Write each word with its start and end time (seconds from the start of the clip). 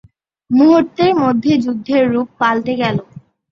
মুহূর্তের 0.49 1.11
মধ্যে 1.15 1.51
যুদ্ধের 1.63 2.03
রূপ 2.13 2.27
পাল্টে 2.39 2.73
গেল। 2.81 2.97